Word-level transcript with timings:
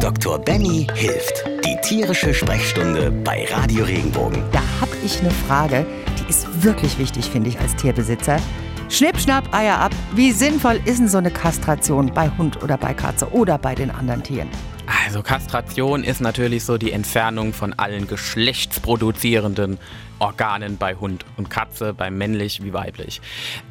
Dr. 0.00 0.38
Benny 0.38 0.86
hilft. 0.94 1.44
Die 1.64 1.76
tierische 1.82 2.32
Sprechstunde 2.32 3.10
bei 3.10 3.46
Radio 3.50 3.84
Regenbogen. 3.84 4.42
Da 4.52 4.60
habe 4.80 4.92
ich 5.04 5.20
eine 5.20 5.30
Frage, 5.30 5.86
die 6.18 6.28
ist 6.30 6.62
wirklich 6.62 6.98
wichtig, 6.98 7.30
finde 7.30 7.50
ich, 7.50 7.58
als 7.58 7.74
Tierbesitzer. 7.76 8.38
Schnipp, 8.88 9.18
schnapp, 9.18 9.52
Eier 9.54 9.78
ab. 9.78 9.92
Wie 10.14 10.32
sinnvoll 10.32 10.80
ist 10.84 10.98
denn 10.98 11.08
so 11.08 11.18
eine 11.18 11.30
Kastration 11.30 12.12
bei 12.14 12.30
Hund 12.38 12.62
oder 12.62 12.78
bei 12.78 12.94
Katze 12.94 13.30
oder 13.32 13.58
bei 13.58 13.74
den 13.74 13.90
anderen 13.90 14.22
Tieren? 14.22 14.48
Also 15.04 15.22
Kastration 15.22 16.04
ist 16.04 16.20
natürlich 16.20 16.64
so 16.64 16.78
die 16.78 16.92
Entfernung 16.92 17.52
von 17.52 17.72
allen 17.72 18.06
geschlechtsproduzierenden 18.06 19.78
Organen 20.18 20.76
bei 20.76 20.94
Hund 20.96 21.24
und 21.36 21.50
Katze, 21.50 21.94
bei 21.94 22.10
männlich 22.10 22.62
wie 22.62 22.72
weiblich. 22.72 23.20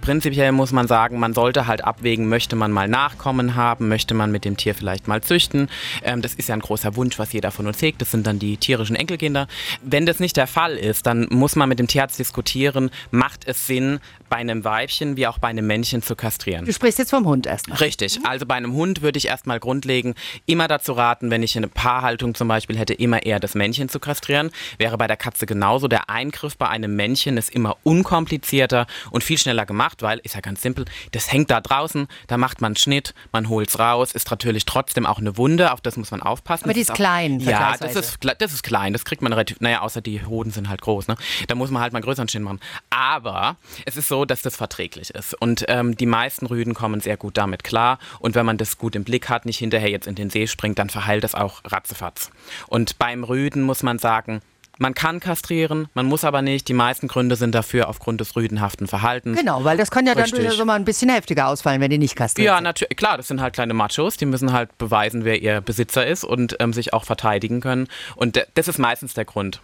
Prinzipiell 0.01 0.51
muss 0.51 0.71
man 0.71 0.87
sagen, 0.87 1.19
man 1.19 1.33
sollte 1.33 1.67
halt 1.67 1.83
abwägen, 1.83 2.29
möchte 2.29 2.55
man 2.55 2.71
mal 2.71 2.87
Nachkommen 2.87 3.55
haben, 3.55 3.87
möchte 3.89 4.13
man 4.13 4.31
mit 4.31 4.45
dem 4.45 4.57
Tier 4.57 4.73
vielleicht 4.73 5.07
mal 5.07 5.21
züchten. 5.21 5.69
Ähm, 6.03 6.21
das 6.21 6.33
ist 6.33 6.49
ja 6.49 6.55
ein 6.55 6.61
großer 6.61 6.95
Wunsch, 6.95 7.19
was 7.19 7.33
jeder 7.33 7.51
von 7.51 7.67
uns 7.67 7.81
hegt. 7.81 8.01
Das 8.01 8.11
sind 8.11 8.25
dann 8.27 8.39
die 8.39 8.57
tierischen 8.57 8.95
Enkelkinder. 8.95 9.47
Wenn 9.81 10.05
das 10.05 10.19
nicht 10.19 10.37
der 10.37 10.47
Fall 10.47 10.77
ist, 10.77 11.05
dann 11.05 11.27
muss 11.29 11.55
man 11.55 11.69
mit 11.69 11.79
dem 11.79 11.87
Tierarzt 11.87 12.19
diskutieren, 12.19 12.89
macht 13.11 13.45
es 13.45 13.67
Sinn, 13.67 13.99
bei 14.29 14.37
einem 14.37 14.63
Weibchen 14.63 15.15
wie 15.15 15.27
auch 15.27 15.37
bei 15.37 15.47
einem 15.47 15.67
Männchen 15.67 16.01
zu 16.01 16.15
kastrieren. 16.15 16.65
Du 16.65 16.73
sprichst 16.73 16.99
jetzt 16.99 17.11
vom 17.11 17.25
Hund 17.25 17.45
erstmal. 17.45 17.77
Richtig. 17.77 18.19
Also 18.23 18.45
bei 18.45 18.55
einem 18.55 18.73
Hund 18.73 19.01
würde 19.01 19.17
ich 19.17 19.27
erstmal 19.27 19.59
grundlegend 19.59 20.17
immer 20.45 20.67
dazu 20.67 20.93
raten, 20.93 21.16
wenn 21.21 21.43
ich 21.43 21.55
eine 21.57 21.67
Paarhaltung 21.67 22.35
zum 22.35 22.47
Beispiel 22.47 22.77
hätte, 22.77 22.93
immer 22.93 23.23
eher 23.23 23.39
das 23.39 23.55
Männchen 23.55 23.89
zu 23.89 23.99
kastrieren. 23.99 24.51
Wäre 24.77 24.97
bei 24.97 25.07
der 25.07 25.17
Katze 25.17 25.45
genauso. 25.45 25.87
Der 25.87 26.09
Eingriff 26.09 26.57
bei 26.57 26.67
einem 26.67 26.95
Männchen 26.95 27.37
ist 27.37 27.49
immer 27.49 27.77
unkomplizierter 27.83 28.87
und 29.11 29.23
viel 29.23 29.37
schneller 29.37 29.65
gemacht, 29.65 30.01
weil, 30.01 30.19
ist 30.19 30.35
ja 30.35 30.41
ganz 30.41 30.61
simpel, 30.61 30.85
das 31.11 31.31
hängt 31.31 31.49
da 31.49 31.61
draußen, 31.61 32.07
da 32.27 32.37
macht 32.37 32.61
man 32.61 32.69
einen 32.69 32.75
Schnitt, 32.77 33.13
man 33.31 33.49
holt 33.49 33.69
es 33.69 33.79
raus, 33.79 34.11
ist 34.13 34.29
natürlich 34.29 34.65
trotzdem 34.65 35.05
auch 35.05 35.19
eine 35.19 35.37
Wunde, 35.37 35.71
auf 35.71 35.81
das 35.81 35.97
muss 35.97 36.11
man 36.11 36.21
aufpassen. 36.21 36.65
Aber 36.65 36.73
die 36.73 36.81
ist, 36.81 36.91
auch, 36.91 36.95
klein. 36.95 37.39
Ja, 37.39 37.75
das 37.79 37.95
ist, 37.95 38.19
das 38.39 38.53
ist 38.53 38.63
klein, 38.63 38.93
das 38.93 39.05
kriegt 39.05 39.21
man 39.21 39.33
relativ, 39.33 39.59
naja, 39.59 39.81
außer 39.81 40.01
die 40.01 40.25
Hoden 40.25 40.51
sind 40.51 40.69
halt 40.69 40.81
groß, 40.81 41.07
ne? 41.07 41.15
Da 41.47 41.55
muss 41.55 41.71
man 41.71 41.81
halt 41.81 41.93
mal 41.93 41.97
einen 41.97 42.05
größeren 42.05 42.27
Schnitt 42.27 42.43
machen. 42.43 42.59
Aber 42.89 43.57
es 43.85 43.97
ist 43.97 44.07
so, 44.07 44.25
dass 44.25 44.41
das 44.41 44.55
verträglich 44.55 45.11
ist 45.11 45.33
und 45.33 45.65
ähm, 45.67 45.95
die 45.95 46.05
meisten 46.05 46.45
Rüden 46.45 46.73
kommen 46.73 46.99
sehr 46.99 47.17
gut 47.17 47.37
damit 47.37 47.63
klar 47.63 47.99
und 48.19 48.35
wenn 48.35 48.45
man 48.45 48.57
das 48.57 48.77
gut 48.77 48.95
im 48.95 49.03
Blick 49.03 49.29
hat, 49.29 49.45
nicht 49.45 49.57
hinterher 49.57 49.89
jetzt 49.89 50.07
in 50.07 50.15
den 50.15 50.29
See 50.29 50.47
springt, 50.47 50.79
dann 50.79 50.89
verheilt 51.07 51.23
das 51.23 51.35
auch 51.35 51.61
ratzefatz. 51.63 52.31
Und 52.67 52.99
beim 52.99 53.23
Rüden 53.23 53.61
muss 53.61 53.81
man 53.81 53.97
sagen, 53.97 54.41
man 54.77 54.93
kann 54.93 55.21
kastrieren, 55.21 55.87
man 55.93 56.05
muss 56.05 56.25
aber 56.25 56.41
nicht. 56.41 56.67
Die 56.67 56.73
meisten 56.73 57.07
Gründe 57.07 57.37
sind 57.37 57.55
dafür 57.55 57.87
aufgrund 57.87 58.19
des 58.19 58.35
rüdenhaften 58.35 58.87
Verhaltens. 58.87 59.39
Genau, 59.39 59.63
weil 59.63 59.77
das 59.77 59.89
kann 59.89 60.05
ja 60.05 60.11
Richtig. 60.11 60.33
dann 60.33 60.43
durchaus 60.43 60.65
mal 60.65 60.75
ein 60.75 60.83
bisschen 60.83 61.09
heftiger 61.09 61.47
ausfallen, 61.47 61.79
wenn 61.79 61.89
die 61.89 61.97
nicht 61.97 62.17
kastriert 62.17 62.45
Ja, 62.45 62.59
natürlich. 62.59 62.97
Klar, 62.97 63.15
das 63.15 63.29
sind 63.29 63.39
halt 63.41 63.53
kleine 63.53 63.73
Machos, 63.73 64.17
die 64.17 64.25
müssen 64.25 64.51
halt 64.51 64.77
beweisen, 64.77 65.23
wer 65.23 65.41
ihr 65.41 65.61
Besitzer 65.61 66.05
ist 66.05 66.25
und 66.25 66.57
ähm, 66.59 66.73
sich 66.73 66.93
auch 66.93 67.05
verteidigen 67.05 67.61
können. 67.61 67.87
Und 68.17 68.45
das 68.53 68.67
ist 68.67 68.77
meistens 68.77 69.13
der 69.13 69.23
Grund. 69.25 69.61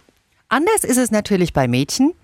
Anders 0.48 0.82
ist 0.82 0.96
es 0.96 1.10
natürlich 1.10 1.52
bei 1.52 1.68
Mädchen. 1.68 2.14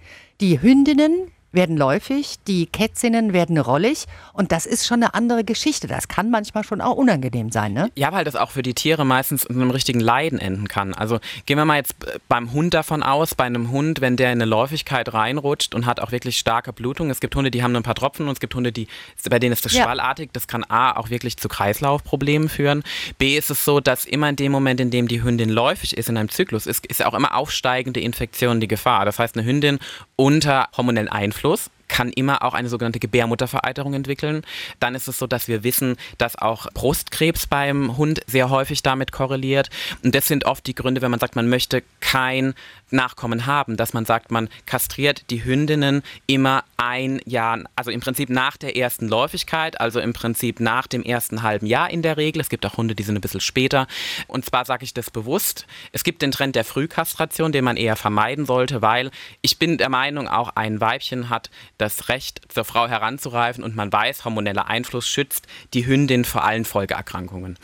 Die 0.40 0.62
Hündinnen 0.62 1.30
werden 1.52 1.76
läufig, 1.76 2.36
die 2.46 2.66
Kätzinnen 2.66 3.32
werden 3.32 3.58
rollig 3.58 4.06
und 4.32 4.52
das 4.52 4.66
ist 4.66 4.86
schon 4.86 5.02
eine 5.02 5.14
andere 5.14 5.42
Geschichte. 5.44 5.86
Das 5.88 6.06
kann 6.08 6.30
manchmal 6.30 6.62
schon 6.64 6.80
auch 6.80 6.94
unangenehm 6.96 7.50
sein, 7.50 7.72
ne? 7.72 7.90
Ja, 7.96 8.12
weil 8.12 8.24
das 8.24 8.36
auch 8.36 8.50
für 8.50 8.62
die 8.62 8.74
Tiere 8.74 9.04
meistens 9.04 9.44
in 9.44 9.56
einem 9.56 9.70
richtigen 9.70 10.00
Leiden 10.00 10.38
enden 10.38 10.68
kann. 10.68 10.94
Also 10.94 11.18
gehen 11.46 11.56
wir 11.58 11.64
mal 11.64 11.76
jetzt 11.76 11.94
äh, 12.06 12.18
beim 12.28 12.52
Hund 12.52 12.72
davon 12.74 13.02
aus, 13.02 13.34
bei 13.34 13.44
einem 13.44 13.70
Hund, 13.70 14.00
wenn 14.00 14.16
der 14.16 14.28
in 14.32 14.38
eine 14.40 14.44
Läufigkeit 14.44 15.12
reinrutscht 15.12 15.74
und 15.74 15.86
hat 15.86 15.98
auch 16.00 16.12
wirklich 16.12 16.38
starke 16.38 16.72
Blutung. 16.72 17.10
Es 17.10 17.18
gibt 17.20 17.34
Hunde, 17.34 17.50
die 17.50 17.62
haben 17.64 17.72
nur 17.72 17.80
ein 17.80 17.84
paar 17.84 17.94
Tropfen 17.96 18.26
und 18.28 18.34
es 18.34 18.40
gibt 18.40 18.54
Hunde, 18.54 18.70
die, 18.70 18.86
bei 19.28 19.38
denen 19.40 19.52
ist 19.52 19.64
das 19.64 19.72
Ja. 19.72 19.82
schwallartig. 19.84 20.30
Das 20.32 20.46
kann 20.46 20.62
A 20.68 20.96
auch 20.96 21.10
wirklich 21.10 21.36
zu 21.36 21.48
Kreislaufproblemen 21.48 22.48
führen. 22.48 22.84
B 23.18 23.36
ist 23.36 23.50
es 23.50 23.64
so, 23.64 23.80
dass 23.80 24.04
immer 24.04 24.28
in 24.28 24.36
dem 24.36 24.52
Moment, 24.52 24.78
in 24.80 24.90
dem 24.92 25.08
die 25.08 25.22
Hündin 25.22 25.48
läufig 25.50 25.96
ist 25.96 26.08
in 26.08 26.16
einem 26.16 26.28
Zyklus, 26.28 26.66
ist, 26.66 26.86
ist 26.86 27.04
auch 27.04 27.14
immer 27.14 27.34
aufsteigende 27.34 27.98
Infektion 28.00 28.60
die 28.60 28.68
Gefahr. 28.68 29.04
Das 29.04 29.18
heißt, 29.18 29.36
eine 29.36 29.44
Hündin 29.46 29.78
unter 30.16 30.68
hormonellen 30.76 31.08
Einfluss 31.08 31.39
kann 31.88 32.10
immer 32.10 32.42
auch 32.44 32.54
eine 32.54 32.68
sogenannte 32.68 33.00
Gebärmuttervereiterung 33.00 33.94
entwickeln. 33.94 34.42
Dann 34.78 34.94
ist 34.94 35.08
es 35.08 35.18
so, 35.18 35.26
dass 35.26 35.48
wir 35.48 35.64
wissen, 35.64 35.96
dass 36.18 36.36
auch 36.36 36.66
Brustkrebs 36.72 37.46
beim 37.46 37.96
Hund 37.96 38.20
sehr 38.26 38.48
häufig 38.48 38.82
damit 38.82 39.12
korreliert. 39.12 39.68
Und 40.02 40.14
das 40.14 40.28
sind 40.28 40.44
oft 40.44 40.66
die 40.66 40.74
Gründe, 40.74 41.02
wenn 41.02 41.10
man 41.10 41.20
sagt, 41.20 41.36
man 41.36 41.48
möchte 41.48 41.82
kein 42.00 42.54
Nachkommen 42.92 43.46
haben, 43.46 43.76
dass 43.76 43.92
man 43.92 44.04
sagt, 44.04 44.30
man 44.30 44.48
kastriert 44.66 45.30
die 45.30 45.44
Hündinnen 45.44 46.02
immer 46.26 46.64
ein 46.76 47.20
Jahr, 47.24 47.60
also 47.76 47.90
im 47.90 48.00
Prinzip 48.00 48.30
nach 48.30 48.56
der 48.56 48.76
ersten 48.76 49.08
Läufigkeit, 49.08 49.80
also 49.80 50.00
im 50.00 50.12
Prinzip 50.12 50.60
nach 50.60 50.86
dem 50.86 51.02
ersten 51.02 51.42
halben 51.42 51.66
Jahr 51.66 51.90
in 51.90 52.02
der 52.02 52.16
Regel. 52.16 52.40
Es 52.40 52.48
gibt 52.48 52.64
auch 52.66 52.76
Hunde, 52.76 52.94
die 52.94 53.02
sind 53.02 53.16
ein 53.16 53.20
bisschen 53.20 53.40
später. 53.40 53.86
Und 54.26 54.44
zwar 54.44 54.64
sage 54.64 54.84
ich 54.84 54.94
das 54.94 55.10
bewusst. 55.10 55.66
Es 55.92 56.04
gibt 56.04 56.22
den 56.22 56.32
Trend 56.32 56.56
der 56.56 56.64
Frühkastration, 56.64 57.52
den 57.52 57.64
man 57.64 57.76
eher 57.76 57.96
vermeiden 57.96 58.46
sollte, 58.46 58.82
weil 58.82 59.10
ich 59.42 59.58
bin 59.58 59.78
der 59.78 59.88
Meinung, 59.88 60.28
auch 60.28 60.50
ein 60.56 60.80
Weibchen 60.80 61.28
hat 61.28 61.50
das 61.78 62.08
Recht, 62.08 62.40
zur 62.48 62.64
Frau 62.64 62.88
heranzureifen 62.88 63.62
und 63.62 63.76
man 63.76 63.92
weiß, 63.92 64.24
hormoneller 64.24 64.66
Einfluss 64.66 65.08
schützt 65.08 65.46
die 65.74 65.86
Hündin 65.86 66.24
vor 66.24 66.44
allen 66.44 66.64
Folgeerkrankungen. 66.64 67.58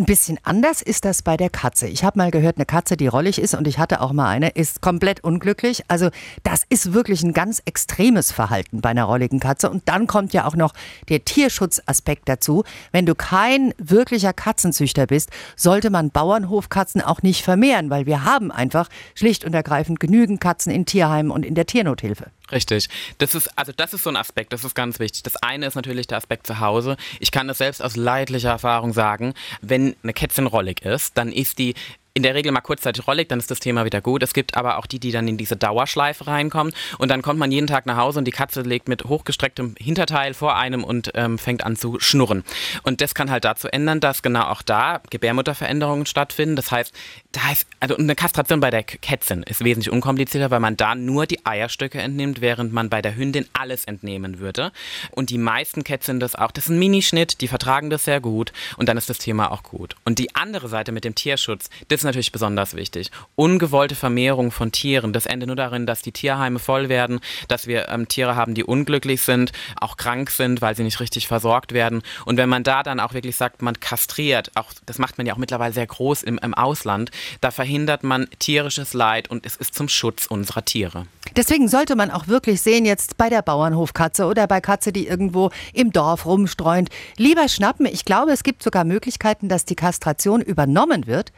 Ein 0.00 0.06
bisschen 0.06 0.38
anders 0.44 0.80
ist 0.80 1.04
das 1.04 1.20
bei 1.20 1.36
der 1.36 1.50
Katze. 1.50 1.86
Ich 1.86 2.04
habe 2.04 2.18
mal 2.18 2.30
gehört, 2.30 2.56
eine 2.56 2.64
Katze, 2.64 2.96
die 2.96 3.06
rollig 3.06 3.38
ist, 3.38 3.54
und 3.54 3.66
ich 3.66 3.78
hatte 3.78 4.00
auch 4.00 4.12
mal 4.12 4.30
eine, 4.30 4.48
ist 4.48 4.80
komplett 4.80 5.22
unglücklich. 5.22 5.84
Also 5.88 6.08
das 6.42 6.62
ist 6.70 6.94
wirklich 6.94 7.22
ein 7.22 7.34
ganz 7.34 7.60
extremes 7.66 8.32
Verhalten 8.32 8.80
bei 8.80 8.88
einer 8.88 9.04
rolligen 9.04 9.40
Katze. 9.40 9.68
Und 9.68 9.90
dann 9.90 10.06
kommt 10.06 10.32
ja 10.32 10.46
auch 10.46 10.56
noch 10.56 10.72
der 11.10 11.26
Tierschutzaspekt 11.26 12.30
dazu. 12.30 12.64
Wenn 12.92 13.04
du 13.04 13.14
kein 13.14 13.74
wirklicher 13.76 14.32
Katzenzüchter 14.32 15.06
bist, 15.06 15.28
sollte 15.54 15.90
man 15.90 16.08
Bauernhofkatzen 16.10 17.02
auch 17.02 17.20
nicht 17.20 17.44
vermehren, 17.44 17.90
weil 17.90 18.06
wir 18.06 18.24
haben 18.24 18.50
einfach 18.50 18.88
schlicht 19.14 19.44
und 19.44 19.52
ergreifend 19.52 20.00
genügend 20.00 20.40
Katzen 20.40 20.72
in 20.72 20.86
Tierheimen 20.86 21.30
und 21.30 21.44
in 21.44 21.54
der 21.54 21.66
Tiernothilfe. 21.66 22.30
Richtig. 22.52 22.88
Das 23.18 23.34
ist, 23.34 23.48
also 23.56 23.72
das 23.76 23.94
ist 23.94 24.02
so 24.02 24.10
ein 24.10 24.16
Aspekt, 24.16 24.52
das 24.52 24.64
ist 24.64 24.74
ganz 24.74 24.98
wichtig. 24.98 25.22
Das 25.22 25.36
eine 25.36 25.66
ist 25.66 25.74
natürlich 25.74 26.06
der 26.06 26.18
Aspekt 26.18 26.46
zu 26.46 26.60
Hause. 26.60 26.96
Ich 27.20 27.30
kann 27.30 27.48
das 27.48 27.58
selbst 27.58 27.82
aus 27.82 27.96
leidlicher 27.96 28.50
Erfahrung 28.50 28.92
sagen. 28.92 29.34
Wenn 29.60 29.94
eine 30.02 30.12
Kätzchen 30.12 30.46
rollig 30.46 30.82
ist, 30.82 31.16
dann 31.16 31.32
ist 31.32 31.58
die 31.58 31.74
in 32.14 32.22
der 32.22 32.34
Regel 32.34 32.52
mal 32.52 32.60
kurzzeitig 32.60 33.06
rollig, 33.06 33.28
dann 33.28 33.38
ist 33.38 33.50
das 33.50 33.60
Thema 33.60 33.84
wieder 33.84 34.00
gut. 34.00 34.22
Es 34.22 34.34
gibt 34.34 34.56
aber 34.56 34.78
auch 34.78 34.86
die, 34.86 34.98
die 34.98 35.12
dann 35.12 35.28
in 35.28 35.36
diese 35.36 35.56
Dauerschleife 35.56 36.26
reinkommen 36.26 36.72
und 36.98 37.08
dann 37.08 37.22
kommt 37.22 37.38
man 37.38 37.52
jeden 37.52 37.66
Tag 37.66 37.86
nach 37.86 37.96
Hause 37.96 38.18
und 38.18 38.24
die 38.24 38.32
Katze 38.32 38.62
legt 38.62 38.88
mit 38.88 39.04
hochgestrecktem 39.04 39.74
Hinterteil 39.78 40.34
vor 40.34 40.56
einem 40.56 40.84
und 40.84 41.12
ähm, 41.14 41.38
fängt 41.38 41.64
an 41.64 41.76
zu 41.76 42.00
schnurren. 42.00 42.44
Und 42.82 43.00
das 43.00 43.14
kann 43.14 43.30
halt 43.30 43.44
dazu 43.44 43.68
ändern, 43.68 44.00
dass 44.00 44.22
genau 44.22 44.44
auch 44.44 44.62
da 44.62 45.00
Gebärmutterveränderungen 45.10 46.06
stattfinden. 46.06 46.56
Das 46.56 46.70
heißt, 46.70 46.92
da 47.32 47.52
ist, 47.52 47.66
also 47.78 47.96
eine 47.96 48.14
Kastration 48.14 48.60
bei 48.60 48.70
der 48.70 48.82
Kätzin 48.82 49.42
ist 49.44 49.64
wesentlich 49.64 49.90
unkomplizierter, 49.90 50.50
weil 50.50 50.60
man 50.60 50.76
da 50.76 50.94
nur 50.94 51.26
die 51.26 51.44
Eierstöcke 51.46 52.00
entnimmt, 52.00 52.40
während 52.40 52.72
man 52.72 52.90
bei 52.90 53.02
der 53.02 53.16
Hündin 53.16 53.46
alles 53.52 53.84
entnehmen 53.84 54.40
würde. 54.40 54.72
Und 55.12 55.30
die 55.30 55.38
meisten 55.38 55.84
Kätzchen 55.84 56.18
das 56.18 56.34
auch, 56.34 56.50
das 56.50 56.64
ist 56.64 56.70
ein 56.70 56.78
Minischnitt, 56.78 57.40
die 57.40 57.48
vertragen 57.48 57.90
das 57.90 58.04
sehr 58.04 58.20
gut 58.20 58.52
und 58.76 58.88
dann 58.88 58.96
ist 58.96 59.08
das 59.08 59.18
Thema 59.18 59.52
auch 59.52 59.62
gut. 59.62 59.94
Und 60.04 60.18
die 60.18 60.34
andere 60.34 60.68
Seite 60.68 60.92
mit 60.92 61.04
dem 61.04 61.14
Tierschutz, 61.14 61.70
das 61.88 61.99
ist 62.00 62.04
natürlich 62.04 62.32
besonders 62.32 62.74
wichtig. 62.74 63.10
Ungewollte 63.36 63.94
Vermehrung 63.94 64.50
von 64.50 64.72
Tieren, 64.72 65.12
das 65.12 65.26
endet 65.26 65.46
nur 65.46 65.56
darin, 65.56 65.86
dass 65.86 66.02
die 66.02 66.12
Tierheime 66.12 66.58
voll 66.58 66.88
werden, 66.88 67.20
dass 67.48 67.66
wir 67.66 67.88
ähm, 67.88 68.08
Tiere 68.08 68.36
haben, 68.36 68.54
die 68.54 68.64
unglücklich 68.64 69.22
sind, 69.22 69.52
auch 69.80 69.96
krank 69.96 70.30
sind, 70.30 70.62
weil 70.62 70.74
sie 70.74 70.82
nicht 70.82 71.00
richtig 71.00 71.28
versorgt 71.28 71.72
werden. 71.72 72.02
Und 72.24 72.36
wenn 72.36 72.48
man 72.48 72.62
da 72.62 72.82
dann 72.82 73.00
auch 73.00 73.14
wirklich 73.14 73.36
sagt, 73.36 73.62
man 73.62 73.78
kastriert, 73.78 74.50
auch 74.54 74.72
das 74.86 74.98
macht 74.98 75.18
man 75.18 75.26
ja 75.26 75.34
auch 75.34 75.38
mittlerweile 75.38 75.72
sehr 75.72 75.86
groß 75.86 76.22
im, 76.22 76.38
im 76.38 76.54
Ausland, 76.54 77.10
da 77.40 77.50
verhindert 77.50 78.02
man 78.02 78.28
tierisches 78.38 78.94
Leid 78.94 79.30
und 79.30 79.46
es 79.46 79.56
ist 79.56 79.74
zum 79.74 79.88
Schutz 79.88 80.26
unserer 80.26 80.64
Tiere. 80.64 81.06
Deswegen 81.36 81.68
sollte 81.68 81.94
man 81.94 82.10
auch 82.10 82.26
wirklich 82.26 82.60
sehen, 82.60 82.84
jetzt 82.84 83.16
bei 83.16 83.28
der 83.28 83.42
Bauernhofkatze 83.42 84.26
oder 84.26 84.46
bei 84.48 84.60
Katze, 84.60 84.92
die 84.92 85.06
irgendwo 85.06 85.50
im 85.72 85.92
Dorf 85.92 86.26
rumstreunt, 86.26 86.88
lieber 87.16 87.48
schnappen. 87.48 87.86
Ich 87.86 88.04
glaube, 88.04 88.32
es 88.32 88.42
gibt 88.42 88.62
sogar 88.62 88.84
Möglichkeiten, 88.84 89.48
dass 89.48 89.64
die 89.64 89.76
Kastration 89.76 90.40
übernommen 90.40 91.06
wird, 91.06 91.32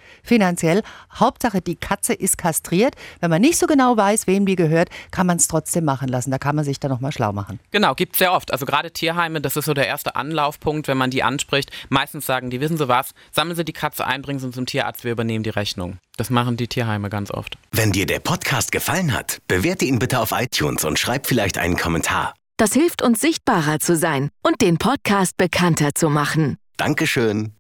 finanziell. 0.53 0.83
Hauptsache, 1.15 1.61
die 1.61 1.77
Katze 1.77 2.13
ist 2.13 2.39
kastriert. 2.39 2.95
Wenn 3.21 3.31
man 3.31 3.41
nicht 3.41 3.59
so 3.59 3.67
genau 3.67 3.97
weiß, 3.97 4.27
wem 4.27 4.47
die 4.47 4.57
gehört, 4.57 4.89
kann 5.11 5.27
man 5.27 5.39
es 5.39 5.49
trotzdem 5.49 5.85
machen 5.85 6.09
lassen. 6.09 6.31
Da 6.31 6.39
kann 6.39 6.57
man 6.57 6.65
sich 6.65 6.81
dann 6.81 6.91
nochmal 6.91 7.13
schlau 7.13 7.33
machen. 7.33 7.59
Genau, 7.71 7.95
gibt 7.95 8.15
es 8.15 8.19
sehr 8.19 8.33
oft. 8.33 8.53
Also 8.53 8.67
gerade 8.67 8.91
Tierheime, 8.91 9.41
das 9.41 9.57
ist 9.57 9.65
so 9.65 9.75
der 9.75 9.87
erste 9.87 10.17
Anlaufpunkt, 10.17 10.89
wenn 10.89 10.99
man 10.99 11.11
die 11.11 11.23
anspricht. 11.23 11.71
Meistens 11.89 12.27
sagen 12.27 12.51
die, 12.51 12.61
wissen 12.61 12.77
Sie 12.77 12.89
was, 12.89 13.11
sammeln 13.33 13.57
Sie 13.57 13.65
die 13.65 13.73
Katze 13.73 14.07
ein, 14.07 14.23
bringen 14.23 14.39
Sie 14.39 14.51
zum 14.51 14.67
Tierarzt, 14.67 15.05
wir 15.05 15.13
übernehmen 15.13 15.45
die 15.45 15.51
Rechnung. 15.51 15.99
Das 16.17 16.31
machen 16.31 16.57
die 16.57 16.69
Tierheime 16.69 17.09
ganz 17.09 17.31
oft. 17.31 17.57
Wenn 17.71 17.93
dir 17.93 18.07
der 18.07 18.21
Podcast 18.21 18.71
gefallen 18.71 19.15
hat, 19.15 19.39
bewerte 19.49 19.85
ihn 19.85 19.99
bitte 19.99 20.21
auf 20.21 20.33
iTunes 20.33 20.85
und 20.85 20.99
schreib 20.99 21.27
vielleicht 21.27 21.59
einen 21.59 21.77
Kommentar. 21.77 22.35
Das 22.59 22.75
hilft 22.75 23.03
uns 23.03 23.21
sichtbarer 23.21 23.81
zu 23.81 23.97
sein 23.97 24.29
und 24.43 24.61
den 24.61 24.77
Podcast 24.77 25.37
bekannter 25.37 25.95
zu 25.95 26.11
machen. 26.11 26.59
Dankeschön. 26.77 27.55